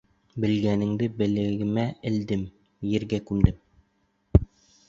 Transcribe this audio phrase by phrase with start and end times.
[0.45, 2.43] Белгәнеңде беләгемә элдем,
[2.95, 4.45] ергә күмдем.